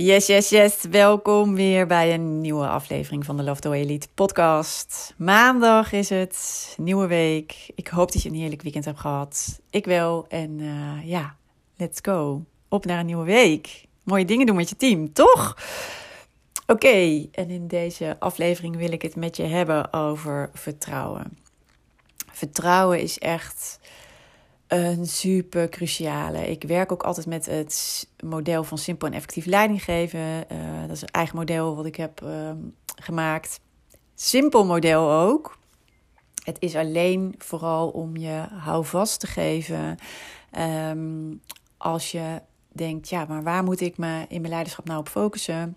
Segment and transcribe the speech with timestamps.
[0.00, 0.84] Yes, yes, yes.
[0.90, 5.14] Welkom weer bij een nieuwe aflevering van de Love Way Elite podcast.
[5.16, 7.70] Maandag is het, nieuwe week.
[7.74, 9.60] Ik hoop dat je een heerlijk weekend hebt gehad.
[9.70, 10.26] Ik wel.
[10.28, 11.36] En uh, ja,
[11.76, 12.44] let's go.
[12.68, 13.84] Op naar een nieuwe week.
[14.02, 15.56] Mooie dingen doen met je team, toch?
[16.66, 21.38] Oké, en in deze aflevering wil ik het met je hebben over vertrouwen.
[22.32, 23.80] Vertrouwen is echt
[24.68, 26.50] een super cruciale.
[26.50, 30.20] Ik werk ook altijd met het model van simpel en effectief leiding geven.
[30.20, 32.50] Uh, dat is een eigen model wat ik heb uh,
[33.00, 33.60] gemaakt.
[34.14, 35.58] Simpel model ook.
[36.44, 39.96] Het is alleen vooral om je houvast te geven.
[40.90, 41.40] Um,
[41.76, 45.76] als je denkt, ja, maar waar moet ik me in mijn leiderschap nou op focussen?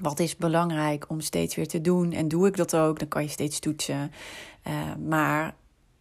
[0.00, 2.12] Wat is belangrijk om steeds weer te doen?
[2.12, 2.98] En doe ik dat ook?
[2.98, 4.12] Dan kan je steeds toetsen.
[4.66, 5.54] Uh, maar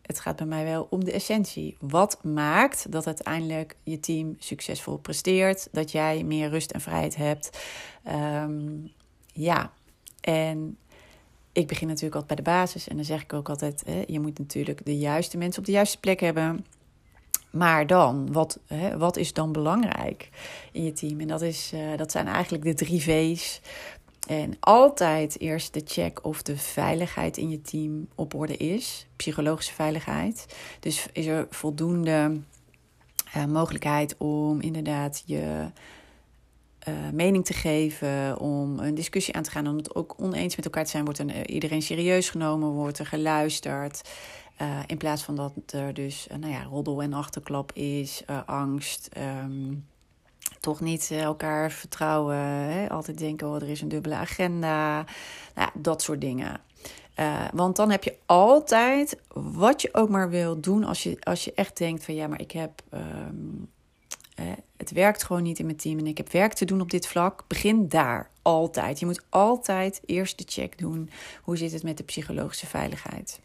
[0.09, 1.77] het gaat bij mij wel om de essentie.
[1.79, 5.67] Wat maakt dat uiteindelijk je team succesvol presteert?
[5.71, 7.59] Dat jij meer rust en vrijheid hebt?
[8.43, 8.91] Um,
[9.33, 9.71] ja,
[10.21, 10.77] en
[11.51, 12.87] ik begin natuurlijk altijd bij de basis.
[12.87, 15.71] En dan zeg ik ook altijd: hè, je moet natuurlijk de juiste mensen op de
[15.71, 16.65] juiste plek hebben.
[17.51, 20.29] Maar dan, wat, hè, wat is dan belangrijk
[20.71, 21.19] in je team?
[21.19, 23.61] En dat, is, uh, dat zijn eigenlijk de drie V's.
[24.29, 29.07] En altijd eerst de check of de veiligheid in je team op orde is.
[29.15, 30.45] Psychologische veiligheid.
[30.79, 32.39] Dus is er voldoende
[33.35, 35.65] uh, mogelijkheid om inderdaad je
[36.87, 40.65] uh, mening te geven, om een discussie aan te gaan, om het ook oneens met
[40.65, 41.03] elkaar te zijn.
[41.03, 44.09] Wordt er, uh, iedereen serieus genomen, wordt er geluisterd.
[44.85, 49.09] In plaats van dat er dus nou ja, roddel en achterklap is, angst.
[49.17, 49.85] Um,
[50.59, 52.35] toch niet elkaar vertrouwen.
[52.35, 52.89] Hè?
[52.89, 55.05] Altijd denken, oh, er is een dubbele agenda.
[55.55, 56.61] Nou, dat soort dingen.
[57.19, 61.43] Uh, want dan heb je altijd wat je ook maar wil doen als je, als
[61.43, 62.81] je echt denkt van ja, maar ik heb.
[62.93, 63.69] Um,
[64.39, 64.45] eh,
[64.77, 67.07] het werkt gewoon niet in mijn team en ik heb werk te doen op dit
[67.07, 67.43] vlak.
[67.47, 68.99] Begin daar altijd.
[68.99, 71.09] Je moet altijd eerst de check doen.
[71.41, 73.39] Hoe zit het met de psychologische veiligheid?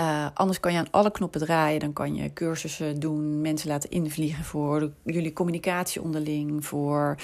[0.00, 1.80] Uh, anders kan je aan alle knoppen draaien.
[1.80, 6.66] Dan kan je cursussen doen, mensen laten invliegen voor jullie communicatie onderling.
[6.66, 7.16] Voor,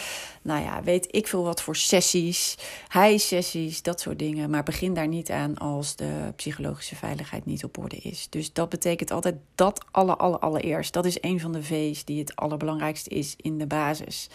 [0.43, 2.59] nou ja, weet ik veel wat voor sessies,
[2.93, 4.51] high-sessies, dat soort dingen.
[4.51, 8.27] Maar begin daar niet aan als de psychologische veiligheid niet op orde is.
[8.31, 10.93] Dus dat betekent altijd dat alle, alle, allereerst.
[10.93, 14.29] Dat is een van de V's die het allerbelangrijkste is in de basis.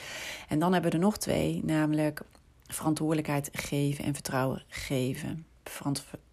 [0.47, 2.21] En dan hebben we er nog twee, namelijk
[2.67, 5.45] verantwoordelijkheid geven en vertrouwen geven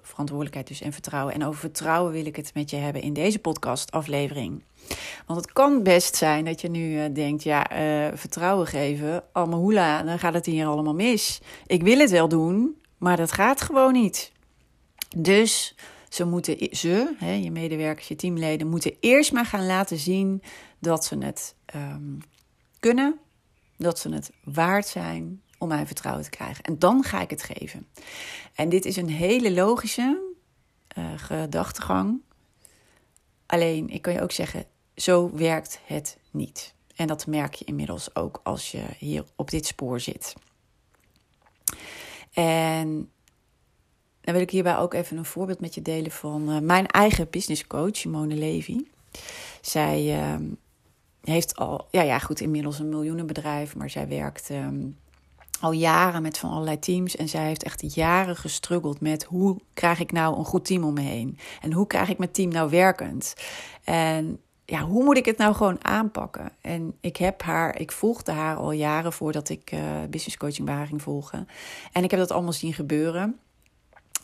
[0.02, 1.34] verantwoordelijkheid dus en vertrouwen.
[1.34, 4.62] En over vertrouwen wil ik het met je hebben in deze podcast-aflevering.
[5.26, 10.02] Want het kan best zijn dat je nu uh, denkt: ja, uh, vertrouwen geven, hoela,
[10.02, 11.40] dan gaat het hier allemaal mis.
[11.66, 14.32] Ik wil het wel doen, maar dat gaat gewoon niet.
[15.16, 15.74] Dus
[16.08, 20.42] ze moeten, ze, hè, je medewerkers, je teamleden, moeten eerst maar gaan laten zien
[20.78, 22.18] dat ze het um,
[22.80, 23.18] kunnen,
[23.76, 26.64] dat ze het waard zijn, om mijn vertrouwen te krijgen.
[26.64, 27.86] En dan ga ik het geven.
[28.54, 30.32] En dit is een hele logische
[30.98, 32.20] uh, gedachtegang.
[33.46, 34.64] Alleen, ik kan je ook zeggen,
[34.96, 36.74] zo werkt het niet.
[36.96, 40.34] En dat merk je inmiddels ook als je hier op dit spoor zit.
[42.32, 43.10] En
[44.20, 47.30] dan wil ik hierbij ook even een voorbeeld met je delen van uh, mijn eigen
[47.30, 48.84] business coach, Simone Levy.
[49.60, 50.48] Zij uh,
[51.20, 54.98] heeft al, ja, ja, goed, inmiddels een miljoenenbedrijf, maar zij werkt um,
[55.62, 57.16] al jaren met van allerlei teams.
[57.16, 60.94] En zij heeft echt jaren gestruggeld met hoe krijg ik nou een goed team om
[60.94, 61.38] me heen?
[61.60, 63.34] En hoe krijg ik mijn team nou werkend?
[63.84, 66.52] En ja, hoe moet ik het nou gewoon aanpakken?
[66.60, 69.80] En ik heb haar, ik volgde haar al jaren voordat ik uh,
[70.10, 71.48] business coaching bij haar ging volgen.
[71.92, 73.38] En ik heb dat allemaal zien gebeuren.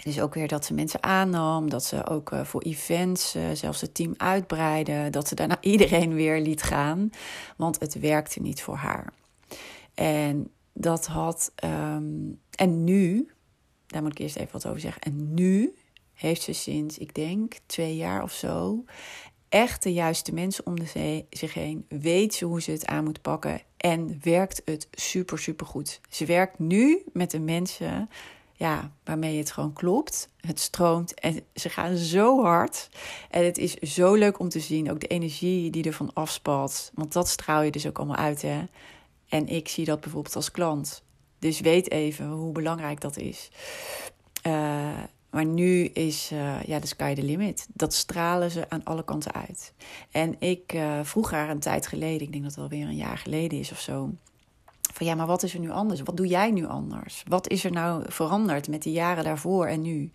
[0.02, 3.80] Dus ook weer dat ze mensen aannam, dat ze ook uh, voor events uh, zelfs
[3.80, 7.10] het team uitbreidde, dat ze daarna iedereen weer liet gaan,
[7.56, 9.12] want het werkte niet voor haar.
[9.94, 11.52] En dat had.
[11.64, 13.30] Um, en nu,
[13.86, 15.02] daar moet ik eerst even wat over zeggen.
[15.02, 15.74] En nu
[16.12, 18.84] heeft ze sinds, ik denk, twee jaar of zo.
[19.48, 21.84] echt de juiste mensen om de zich heen.
[21.88, 23.62] Weet ze hoe ze het aan moet pakken.
[23.76, 26.00] En werkt het super, super goed.
[26.08, 28.08] Ze werkt nu met de mensen
[28.52, 30.28] ja, waarmee het gewoon klopt.
[30.40, 32.88] Het stroomt en ze gaan zo hard.
[33.30, 34.90] En het is zo leuk om te zien.
[34.90, 36.90] Ook de energie die ervan afspalt.
[36.94, 38.64] Want dat straal je dus ook allemaal uit, hè.
[39.28, 41.02] En ik zie dat bijvoorbeeld als klant.
[41.38, 43.50] Dus weet even hoe belangrijk dat is.
[44.46, 47.66] Uh, maar nu is uh, ja, de sky the limit.
[47.72, 49.72] Dat stralen ze aan alle kanten uit.
[50.10, 53.18] En ik uh, vroeg haar een tijd geleden, ik denk dat het alweer een jaar
[53.18, 54.10] geleden is of zo.
[54.92, 56.00] Van ja, maar wat is er nu anders?
[56.02, 57.22] Wat doe jij nu anders?
[57.28, 60.10] Wat is er nou veranderd met de jaren daarvoor en nu?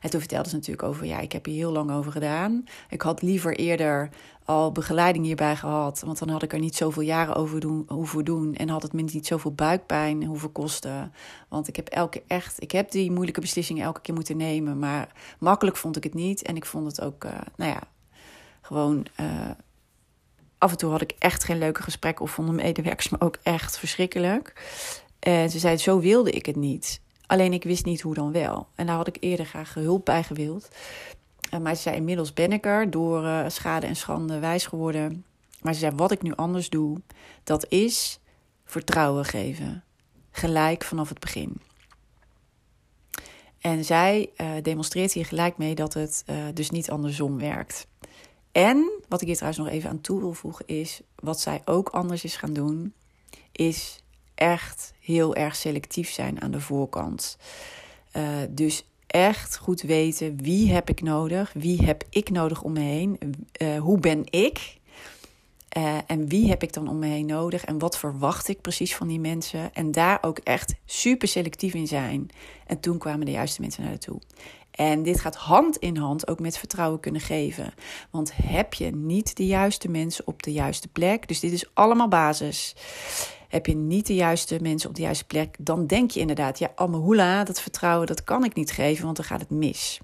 [0.00, 2.64] En toen vertelde ze natuurlijk over, ja, ik heb hier heel lang over gedaan.
[2.88, 4.10] Ik had liever eerder
[4.44, 6.02] al begeleiding hierbij gehad.
[6.06, 8.54] Want dan had ik er niet zoveel jaren over doen, hoeven doen.
[8.54, 11.12] En had het me niet zoveel buikpijn hoeven kosten.
[11.48, 14.78] Want ik heb elke echt, ik heb die moeilijke beslissingen elke keer moeten nemen.
[14.78, 16.42] Maar makkelijk vond ik het niet.
[16.42, 17.82] En ik vond het ook, uh, nou ja,
[18.60, 19.06] gewoon.
[19.20, 19.50] Uh,
[20.58, 22.24] af en toe had ik echt geen leuke gesprekken.
[22.24, 24.52] Of vonden medewerkers me ook echt verschrikkelijk.
[25.18, 27.00] En ze zei: Zo wilde ik het niet.
[27.26, 28.68] Alleen ik wist niet hoe dan wel.
[28.74, 30.68] En daar had ik eerder graag hulp bij gewild.
[31.54, 35.24] Uh, maar ze zei, inmiddels ben ik er door uh, schade en schande wijs geworden.
[35.60, 37.00] Maar ze zei, wat ik nu anders doe,
[37.44, 38.20] dat is
[38.64, 39.84] vertrouwen geven.
[40.30, 41.60] Gelijk vanaf het begin.
[43.60, 47.86] En zij uh, demonstreert hier gelijk mee dat het dus niet andersom werkt.
[48.58, 51.88] En wat ik hier trouwens nog even aan toe wil voegen is, wat zij ook
[51.88, 52.92] anders is gaan doen,
[53.52, 54.02] is
[54.34, 57.38] echt heel erg selectief zijn aan de voorkant.
[58.50, 63.18] dus echt goed weten wie heb ik nodig, wie heb ik nodig om me heen,
[63.62, 64.78] uh, hoe ben ik
[65.76, 68.96] uh, en wie heb ik dan om me heen nodig en wat verwacht ik precies
[68.96, 72.28] van die mensen en daar ook echt super selectief in zijn.
[72.66, 74.20] En toen kwamen de juiste mensen naar toe.
[74.78, 77.74] En dit gaat hand in hand ook met vertrouwen kunnen geven.
[78.10, 82.08] Want heb je niet de juiste mensen op de juiste plek, dus dit is allemaal
[82.08, 82.76] basis.
[83.48, 86.72] Heb je niet de juiste mensen op de juiste plek, dan denk je inderdaad, ja,
[86.74, 90.00] Amahula, dat vertrouwen, dat kan ik niet geven, want dan gaat het mis.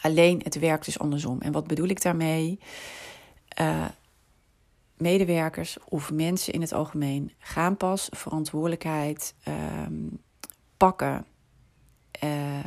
[0.00, 1.40] Alleen het werkt dus andersom.
[1.40, 2.58] En wat bedoel ik daarmee?
[3.60, 3.84] Uh,
[4.96, 9.54] medewerkers of mensen in het algemeen gaan pas verantwoordelijkheid uh,
[10.76, 11.26] pakken.
[12.24, 12.58] Uh,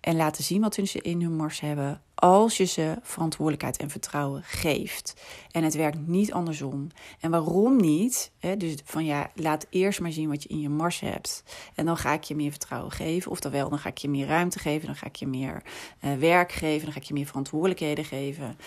[0.00, 2.02] en laten zien wat ze in hun mars hebben.
[2.14, 5.14] Als je ze verantwoordelijkheid en vertrouwen geeft.
[5.50, 6.88] En het werkt niet andersom.
[7.20, 8.32] En waarom niet?
[8.58, 11.44] dus van ja, laat eerst maar zien wat je in je mars hebt.
[11.74, 13.30] En dan ga ik je meer vertrouwen geven.
[13.30, 14.86] Oftewel, dan ga ik je meer ruimte geven.
[14.86, 15.62] Dan ga ik je meer
[16.04, 16.84] uh, werk geven.
[16.84, 18.58] Dan ga ik je meer verantwoordelijkheden geven.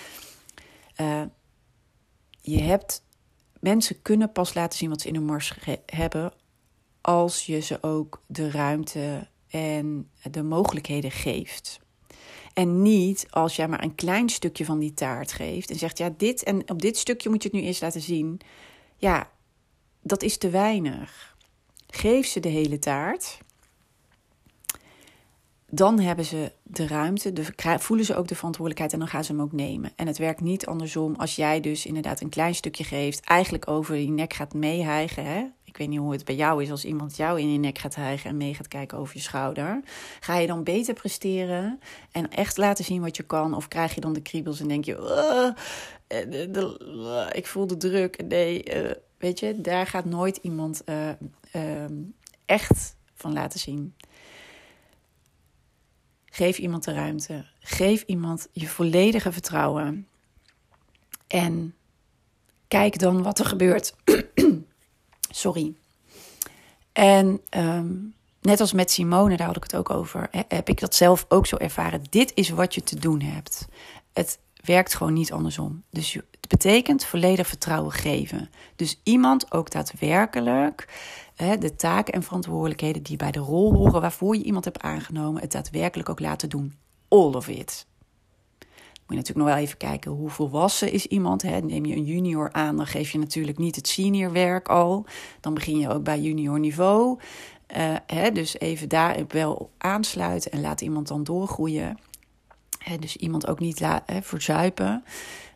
[1.01, 1.21] Uh,
[2.41, 3.03] je hebt.
[3.59, 5.53] Mensen kunnen pas laten zien wat ze in hun mars
[5.85, 6.33] hebben.
[7.01, 11.80] Als je ze ook de ruimte en de mogelijkheden geeft.
[12.54, 16.14] En niet als jij maar een klein stukje van die taart geeft en zegt: Ja,
[16.18, 18.40] dit en op dit stukje moet je het nu eerst laten zien.
[18.98, 19.32] Ja,
[20.02, 21.36] dat is te weinig.
[21.88, 23.38] Geef ze de hele taart.
[25.75, 27.46] Dan hebben ze de ruimte, de,
[27.80, 29.92] voelen ze ook de verantwoordelijkheid en dan gaan ze hem ook nemen.
[29.96, 33.96] En het werkt niet andersom als jij dus inderdaad een klein stukje geeft, eigenlijk over
[33.96, 35.25] die nek gaat meehijgen.
[35.25, 35.46] Hè?
[35.64, 37.96] Ik weet niet hoe het bij jou is als iemand jou in je nek gaat
[37.96, 39.81] hijgen en mee gaat kijken over je schouder.
[40.20, 41.80] Ga je dan beter presteren
[42.12, 43.54] en echt laten zien wat je kan?
[43.54, 45.54] Of krijg je dan de kriebels en denk je,
[46.10, 48.24] uh, ik voel de druk.
[48.28, 51.09] Nee, uh, weet je, daar gaat nooit iemand uh,
[52.45, 53.95] echt van laten zien.
[56.35, 57.45] Geef iemand de ruimte.
[57.59, 60.07] Geef iemand je volledige vertrouwen.
[61.28, 61.75] En
[62.68, 63.95] kijk dan wat er gebeurt.
[65.44, 65.73] Sorry.
[66.92, 70.95] En um, net als met Simone, daar had ik het ook over, heb ik dat
[70.95, 72.04] zelf ook zo ervaren.
[72.09, 73.68] Dit is wat je te doen hebt.
[74.13, 75.84] Het werkt gewoon niet andersom.
[75.90, 78.50] Dus het betekent volledig vertrouwen geven.
[78.76, 80.88] Dus iemand ook daadwerkelijk
[81.36, 85.42] hè, de taken en verantwoordelijkheden die bij de rol horen waarvoor je iemand hebt aangenomen,
[85.42, 86.76] het daadwerkelijk ook laten doen.
[87.08, 87.86] All of it
[89.14, 91.42] je natuurlijk nog wel even kijken hoe volwassen is iemand.
[91.42, 91.60] Hè?
[91.60, 95.06] Neem je een junior aan, dan geef je natuurlijk niet het senior werk al.
[95.40, 97.20] Dan begin je ook bij junior niveau.
[97.78, 98.32] Uh, hè?
[98.32, 101.98] Dus even daar wel aansluiten en laat iemand dan doorgroeien.
[102.99, 103.87] Dus iemand ook niet
[104.21, 105.04] verzuipen.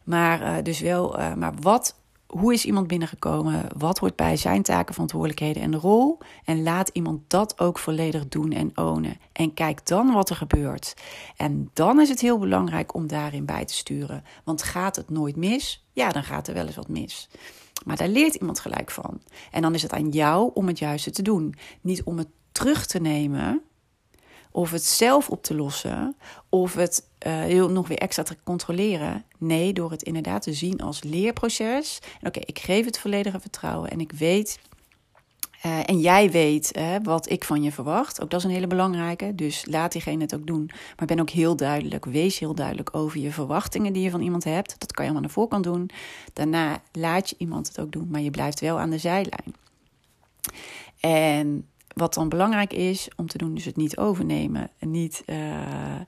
[0.03, 1.95] Maar uh, dus wel, uh, maar wat
[2.27, 3.65] hoe is iemand binnengekomen?
[3.77, 6.17] Wat hoort bij zijn taken, verantwoordelijkheden en rol?
[6.43, 9.17] En laat iemand dat ook volledig doen en ownen.
[9.31, 10.93] En kijk dan wat er gebeurt.
[11.35, 14.23] En dan is het heel belangrijk om daarin bij te sturen.
[14.43, 15.85] Want gaat het nooit mis?
[15.93, 17.29] Ja, dan gaat er wel eens wat mis.
[17.85, 19.21] Maar daar leert iemand gelijk van.
[19.51, 21.55] En dan is het aan jou om het juiste te doen.
[21.81, 23.61] Niet om het terug te nemen,
[24.57, 26.15] of het zelf op te lossen,
[26.49, 29.23] of het uh, nog weer extra te controleren.
[29.37, 31.99] Nee, door het inderdaad te zien als leerproces.
[32.21, 34.59] Oké, ik geef het volledige vertrouwen en ik weet
[35.65, 38.21] uh, en jij weet uh, wat ik van je verwacht.
[38.21, 39.35] Ook dat is een hele belangrijke.
[39.35, 40.69] Dus laat diegene het ook doen.
[40.97, 42.05] Maar ben ook heel duidelijk.
[42.05, 44.75] Wees heel duidelijk over je verwachtingen die je van iemand hebt.
[44.79, 45.89] Dat kan je allemaal aan de voorkant doen.
[46.33, 48.07] Daarna laat je iemand het ook doen.
[48.11, 49.55] Maar je blijft wel aan de zijlijn.
[50.99, 54.69] En wat dan belangrijk is om te doen, dus het niet overnemen.
[54.79, 55.99] Niet uh,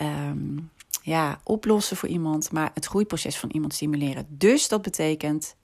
[0.00, 0.70] um,
[1.02, 4.26] ja, oplossen voor iemand, maar het groeiproces van iemand stimuleren.
[4.28, 5.56] Dus dat betekent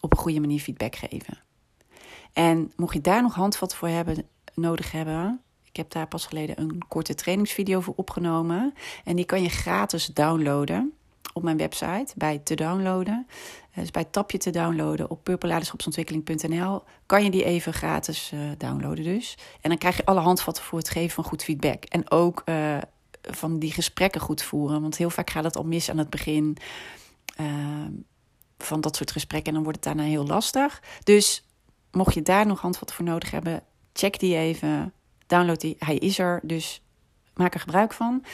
[0.00, 1.38] op een goede manier feedback geven.
[2.32, 5.40] En mocht je daar nog handvat voor hebben, nodig hebben,
[5.74, 8.74] ik heb daar pas geleden een korte trainingsvideo voor opgenomen.
[9.04, 10.92] En die kan je gratis downloaden
[11.32, 13.26] op mijn website bij te downloaden.
[13.74, 19.38] Dus bij tapje te downloaden op purpleleiderschapsontwikkeling.nl kan je die even gratis uh, downloaden dus.
[19.60, 21.84] En dan krijg je alle handvatten voor het geven van goed feedback.
[21.84, 22.78] En ook uh,
[23.22, 24.80] van die gesprekken goed voeren.
[24.80, 26.56] Want heel vaak gaat het al mis aan het begin
[27.40, 27.46] uh,
[28.58, 29.48] van dat soort gesprekken.
[29.48, 30.82] En dan wordt het daarna heel lastig.
[31.02, 31.44] Dus
[31.90, 33.62] mocht je daar nog handvatten voor nodig hebben,
[33.92, 34.92] check die even.
[35.26, 35.76] Download die.
[35.78, 36.82] Hij is er, dus
[37.34, 38.24] maak er gebruik van.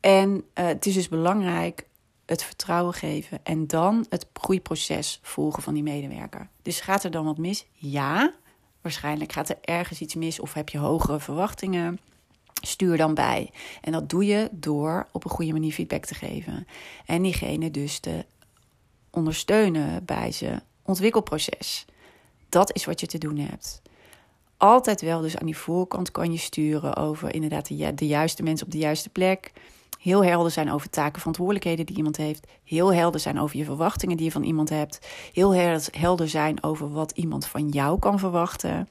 [0.00, 1.86] En het is dus belangrijk
[2.30, 6.48] het vertrouwen geven en dan het groeiproces volgen van die medewerker.
[6.62, 7.66] Dus gaat er dan wat mis?
[7.72, 8.34] Ja,
[8.80, 11.98] waarschijnlijk gaat er ergens iets mis of heb je hogere verwachtingen.
[12.62, 13.50] Stuur dan bij.
[13.80, 16.66] En dat doe je door op een goede manier feedback te geven.
[17.06, 18.24] En diegene dus te
[19.10, 21.84] ondersteunen bij zijn ontwikkelproces.
[22.48, 23.82] Dat is wat je te doen hebt.
[24.56, 28.66] Altijd wel, dus aan die voorkant kan je sturen over inderdaad de, de juiste mensen
[28.66, 29.52] op de juiste plek.
[30.00, 32.46] Heel helder zijn over taken, verantwoordelijkheden die iemand heeft.
[32.64, 35.06] Heel helder zijn over je verwachtingen die je van iemand hebt.
[35.32, 35.54] Heel
[35.92, 38.88] helder zijn over wat iemand van jou kan verwachten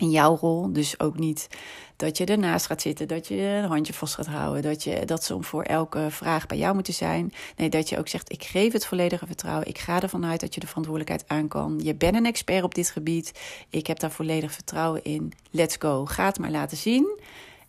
[0.00, 0.72] in jouw rol.
[0.72, 1.48] Dus ook niet
[1.96, 5.24] dat je ernaast gaat zitten, dat je een handje vast gaat houden, dat, je, dat
[5.24, 7.32] ze voor elke vraag bij jou moeten zijn.
[7.56, 9.68] Nee, dat je ook zegt: ik geef het volledige vertrouwen.
[9.68, 11.80] Ik ga ervan uit dat je de verantwoordelijkheid aan kan.
[11.82, 13.40] Je bent een expert op dit gebied.
[13.70, 15.32] Ik heb daar volledig vertrouwen in.
[15.50, 16.06] Let's go.
[16.06, 17.20] Ga het maar laten zien.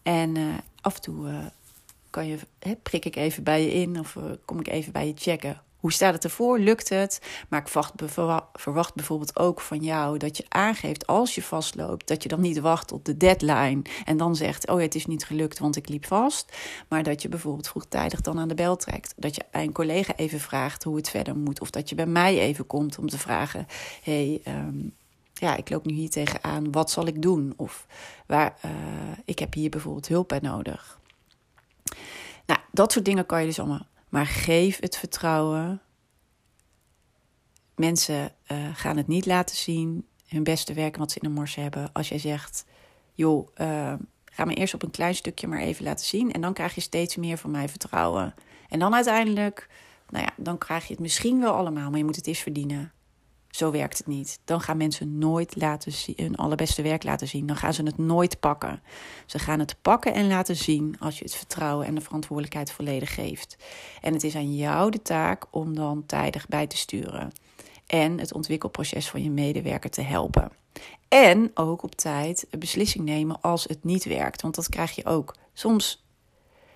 [0.04, 1.38] En uh, af en toe uh,
[2.18, 2.38] kan je,
[2.84, 5.92] prik ik even bij je in of uh, kom ik even bij je checken hoe
[5.92, 6.60] staat het ervoor?
[6.60, 7.22] Lukt het?
[7.50, 7.68] Maar ik
[8.54, 12.60] verwacht bijvoorbeeld ook van jou dat je aangeeft als je vastloopt, dat je dan niet
[12.60, 16.06] wacht op de deadline en dan zegt: Oh, het is niet gelukt, want ik liep
[16.06, 16.58] vast.
[16.88, 19.14] Maar dat je bijvoorbeeld vroegtijdig dan aan de bel trekt.
[19.16, 21.62] Dat je een collega even vraagt hoe het verder moet.
[21.62, 23.68] Of dat je bij mij even komt om te vragen:
[24.04, 24.94] Hey, um,
[25.34, 27.54] ja, ik loop nu hier tegenaan, wat zal ik doen?
[27.56, 27.88] Of
[28.26, 28.72] waar, uh,
[29.26, 31.00] ik heb hier bijvoorbeeld hulp bij nodig.
[32.78, 35.82] Dat soort dingen kan je dus allemaal maar geef het vertrouwen.
[37.76, 41.56] Mensen uh, gaan het niet laten zien, hun beste werken wat ze in de mars
[41.56, 41.90] hebben.
[41.94, 42.66] Als jij zegt,
[43.14, 43.94] joh, uh,
[44.26, 46.32] ga me eerst op een klein stukje maar even laten zien.
[46.32, 48.34] En dan krijg je steeds meer van mij vertrouwen.
[48.70, 49.70] En dan uiteindelijk,
[50.10, 52.92] nou ja, dan krijg je het misschien wel allemaal, maar je moet het eerst verdienen.
[53.58, 54.40] Zo werkt het niet.
[54.46, 57.46] Dan gaan mensen nooit laten zien, hun allerbeste werk laten zien.
[57.46, 58.82] Dan gaan ze het nooit pakken.
[59.26, 63.14] Ze gaan het pakken en laten zien als je het vertrouwen en de verantwoordelijkheid volledig
[63.14, 63.58] geeft.
[64.02, 67.32] En het is aan jou de taak om dan tijdig bij te sturen.
[67.88, 70.52] En het ontwikkelproces van je medewerker te helpen.
[71.08, 74.42] En ook op tijd een beslissing nemen als het niet werkt.
[74.42, 75.36] Want dat krijg je ook.
[75.54, 76.06] Soms,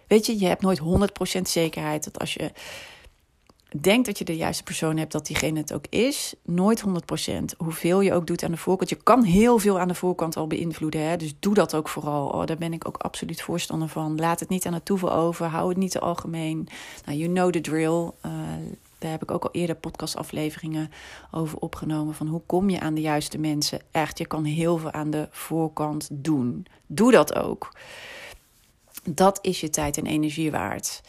[0.07, 0.81] weet je, je hebt nooit
[1.39, 2.51] 100% zekerheid dat als je
[3.79, 6.33] denk dat je de juiste persoon hebt, dat diegene het ook is.
[6.43, 6.83] Nooit
[7.29, 7.57] 100%.
[7.57, 8.89] Hoeveel je ook doet aan de voorkant.
[8.89, 11.09] Je kan heel veel aan de voorkant al beïnvloeden.
[11.09, 11.17] Hè?
[11.17, 12.27] Dus doe dat ook vooral.
[12.27, 14.15] Oh, daar ben ik ook absoluut voorstander van.
[14.15, 15.45] Laat het niet aan het toeval over.
[15.45, 16.67] Hou het niet te algemeen.
[17.05, 18.11] Nou, you know the drill.
[18.25, 18.31] Uh,
[18.97, 20.91] daar heb ik ook al eerder podcastafleveringen
[21.31, 22.15] over opgenomen.
[22.15, 23.81] Van hoe kom je aan de juiste mensen?
[23.91, 26.65] Echt, je kan heel veel aan de voorkant doen.
[26.85, 27.71] Doe dat ook.
[29.03, 31.01] Dat is je tijd en energie waard.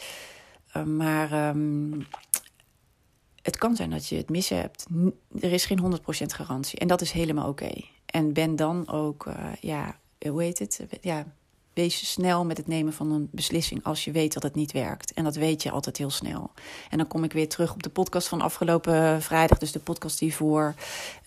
[0.76, 2.06] Uh, maar um,
[3.42, 4.86] het kan zijn dat je het mis hebt.
[5.40, 6.78] Er is geen 100% garantie.
[6.78, 7.70] En dat is helemaal oké.
[8.06, 9.96] En ben dan ook, uh, ja,
[10.28, 10.80] hoe heet het?
[11.00, 11.26] Ja,
[11.72, 15.12] wees snel met het nemen van een beslissing als je weet dat het niet werkt.
[15.12, 16.50] En dat weet je altijd heel snel.
[16.90, 20.20] En dan kom ik weer terug op de podcast van afgelopen vrijdag, dus de podcast
[20.20, 20.74] hiervoor.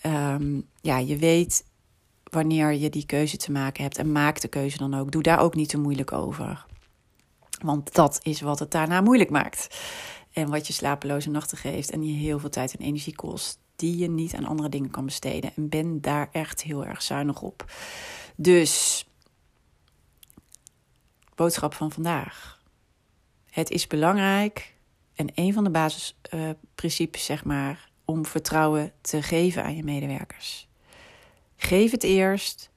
[0.06, 1.64] Um, ja, je weet
[2.24, 5.12] wanneer je die keuze te maken hebt en maak de keuze dan ook.
[5.12, 6.64] Doe daar ook niet te moeilijk over.
[7.62, 9.78] Want dat is wat het daarna moeilijk maakt.
[10.36, 13.58] En wat je slapeloze nachten geeft en je heel veel tijd en energie kost.
[13.76, 15.52] Die je niet aan andere dingen kan besteden.
[15.56, 17.72] En ben daar echt heel erg zuinig op.
[18.34, 19.04] Dus,
[21.34, 22.60] boodschap van vandaag.
[23.50, 24.74] Het is belangrijk
[25.14, 30.68] en een van de basisprincipes, zeg maar, om vertrouwen te geven aan je medewerkers.
[31.56, 32.70] Geef het eerst.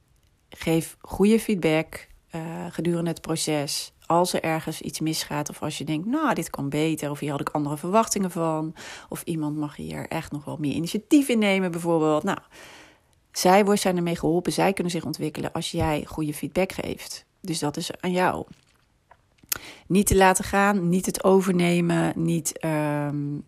[0.50, 2.08] Geef goede feedback.
[2.32, 3.94] uh, gedurende het proces.
[4.12, 7.32] Als er ergens iets misgaat of als je denkt, nou, dit kan beter of hier
[7.32, 8.76] had ik andere verwachtingen van.
[9.10, 12.24] Of iemand mag hier echt nog wel meer initiatief in nemen bijvoorbeeld.
[12.24, 12.38] Nou,
[13.32, 17.26] zij zijn ermee geholpen, zij kunnen zich ontwikkelen als jij goede feedback geeft.
[17.42, 18.46] Dus dat is aan jou.
[19.88, 23.44] Niet te laten gaan, niet het overnemen, niet um,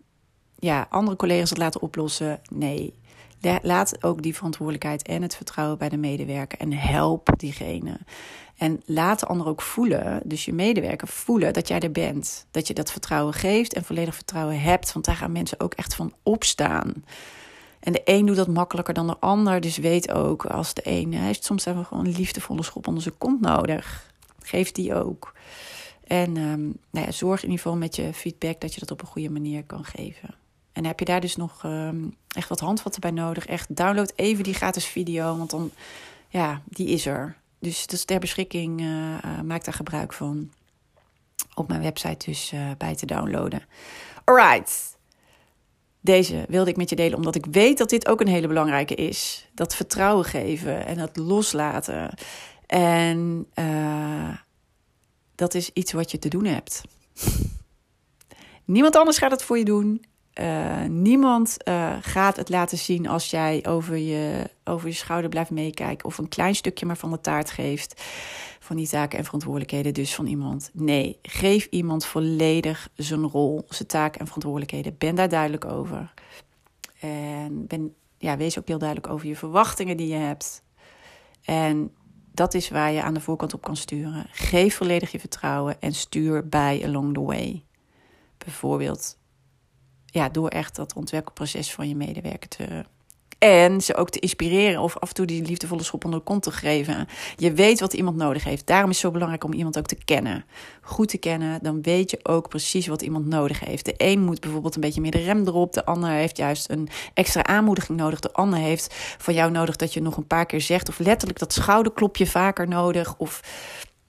[0.60, 2.42] ja, andere collega's het laten oplossen.
[2.52, 2.94] Nee,
[3.62, 8.00] laat ook die verantwoordelijkheid en het vertrouwen bij de medewerker en help diegene.
[8.58, 12.46] En laat de ander ook voelen, dus je medewerker voelen dat jij er bent.
[12.52, 14.94] Dat je dat vertrouwen geeft en volledig vertrouwen hebt.
[14.94, 16.94] Want daar gaan mensen ook echt van opstaan.
[17.80, 19.62] En de een doet dat makkelijker dan de ander.
[19.62, 23.18] Dus weet ook, als de een heeft soms even gewoon een liefdevolle schop onder zijn
[23.18, 24.14] kont nodig.
[24.42, 25.34] Geef die ook.
[26.08, 29.02] En um, nou ja, zorg in ieder geval met je feedback dat je dat op
[29.02, 30.41] een goede manier kan geven.
[30.74, 33.46] En heb je daar dus nog um, echt wat handvatten bij nodig?
[33.46, 35.72] Echt download even die gratis video, want dan,
[36.28, 37.38] ja, die is er.
[37.60, 38.82] Dus dat is ter beschikking.
[38.82, 40.52] Uh, maak daar gebruik van.
[41.54, 43.62] Op mijn website dus uh, bij te downloaden.
[44.24, 44.98] Alright.
[46.02, 48.96] Deze wilde ik met je delen omdat ik weet dat dit ook een hele belangrijke
[48.96, 49.50] is.
[49.54, 52.14] Dat vertrouwen geven en dat loslaten.
[52.66, 53.48] En
[55.36, 56.82] dat is iets wat je te doen hebt.
[58.66, 60.06] Niemand anders gaat het voor je doen.
[60.40, 65.50] Uh, niemand uh, gaat het laten zien als jij over je, over je schouder blijft
[65.50, 68.04] meekijken of een klein stukje maar van de taart geeft
[68.60, 70.70] van die taken en verantwoordelijkheden dus van iemand.
[70.74, 74.96] Nee, geef iemand volledig zijn rol, zijn taken en verantwoordelijkheden.
[74.98, 76.14] Ben daar duidelijk over.
[77.00, 80.64] En ben, ja, wees ook heel duidelijk over je verwachtingen die je hebt.
[81.44, 81.92] En
[82.32, 84.26] dat is waar je aan de voorkant op kan sturen.
[84.32, 87.64] Geef volledig je vertrouwen en stuur bij along the way.
[88.38, 89.18] Bijvoorbeeld
[90.12, 92.86] ja, door echt dat ontwikkelproces van je medewerker te.
[93.38, 96.44] En ze ook te inspireren of af en toe die liefdevolle schop onder de kont
[96.44, 97.08] te geven.
[97.36, 98.68] Je weet wat iemand nodig heeft.
[98.68, 100.46] Daarom is het zo belangrijk om iemand ook te kennen.
[100.82, 103.86] Goed te kennen, dan weet je ook precies wat iemand nodig heeft.
[103.86, 105.74] De een moet bijvoorbeeld een beetje meer de rem erop.
[105.74, 108.20] De ander heeft juist een extra aanmoediging nodig.
[108.20, 110.90] De ander heeft van jou nodig dat je nog een paar keer zegt.
[110.90, 113.18] Of letterlijk dat schouderklopje vaker nodig.
[113.18, 113.42] Of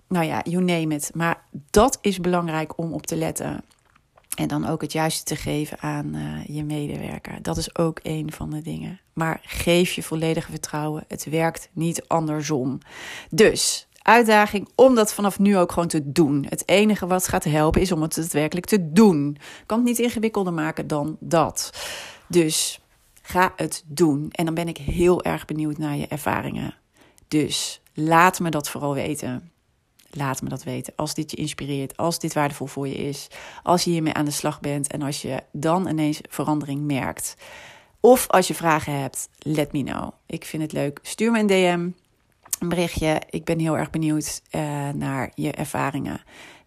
[0.09, 1.11] nou ja, you name it.
[1.15, 3.65] Maar dat is belangrijk om op te letten.
[4.37, 7.43] En dan ook het juiste te geven aan uh, je medewerker.
[7.43, 9.01] Dat is ook een van de dingen.
[9.13, 11.05] Maar geef je volledige vertrouwen.
[11.09, 12.79] Het werkt niet andersom.
[13.31, 16.47] Dus uitdaging om dat vanaf nu ook gewoon te doen.
[16.49, 19.39] Het enige wat gaat helpen is om het daadwerkelijk te doen.
[19.67, 21.71] Kan het niet ingewikkelder maken dan dat.
[22.27, 22.81] Dus
[23.23, 24.29] ga het doen.
[24.31, 26.75] En dan ben ik heel erg benieuwd naar je ervaringen.
[27.29, 29.52] Dus laat me dat vooral weten.
[30.17, 30.93] Laat me dat weten.
[30.97, 33.29] Als dit je inspireert, als dit waardevol voor je is,
[33.63, 37.37] als je hiermee aan de slag bent en als je dan ineens verandering merkt.
[38.01, 40.11] Of als je vragen hebt, let me know.
[40.27, 40.99] Ik vind het leuk.
[41.03, 41.91] Stuur me een DM,
[42.59, 43.23] een berichtje.
[43.31, 46.23] Ik ben heel erg benieuwd uh, naar je ervaringen.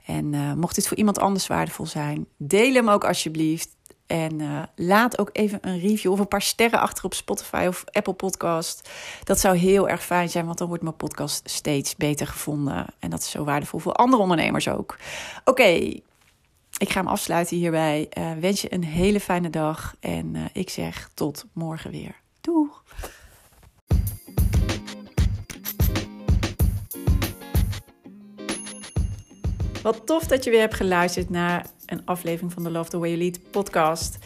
[0.05, 3.74] En uh, mocht dit voor iemand anders waardevol zijn, deel hem ook alsjeblieft.
[4.07, 7.83] En uh, laat ook even een review of een paar sterren achter op Spotify of
[7.91, 8.89] Apple Podcast.
[9.23, 12.85] Dat zou heel erg fijn zijn, want dan wordt mijn podcast steeds beter gevonden.
[12.99, 14.97] En dat is zo waardevol voor andere ondernemers ook.
[15.43, 15.63] Oké,
[16.77, 18.09] ik ga hem afsluiten hierbij.
[18.17, 22.15] Uh, wens je een hele fijne dag en uh, ik zeg tot morgen weer.
[22.41, 22.83] Doeg!
[29.81, 33.09] Wat tof dat je weer hebt geluisterd naar een aflevering van de Love the Way
[33.09, 34.17] You Lead podcast.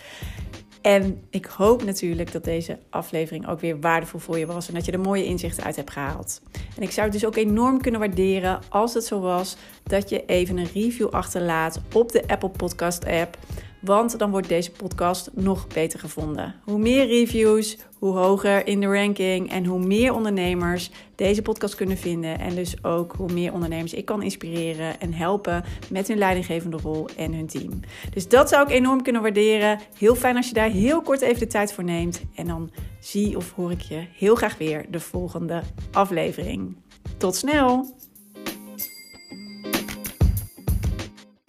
[0.82, 4.86] En ik hoop natuurlijk dat deze aflevering ook weer waardevol voor je was en dat
[4.86, 6.42] je er mooie inzichten uit hebt gehaald.
[6.76, 10.26] En ik zou het dus ook enorm kunnen waarderen als het zo was dat je
[10.26, 13.38] even een review achterlaat op de Apple Podcast app.
[13.82, 16.56] Want dan wordt deze podcast nog beter gevonden.
[16.64, 21.98] Hoe meer reviews, hoe hoger in de ranking en hoe meer ondernemers deze podcast kunnen
[21.98, 22.40] vinden.
[22.40, 27.08] En dus ook hoe meer ondernemers ik kan inspireren en helpen met hun leidinggevende rol
[27.18, 27.80] en hun team.
[28.14, 29.80] Dus dat zou ik enorm kunnen waarderen.
[29.98, 32.22] Heel fijn als je daar heel kort even de tijd voor neemt.
[32.36, 36.78] En dan zie of hoor ik je heel graag weer de volgende aflevering.
[37.18, 37.98] Tot snel!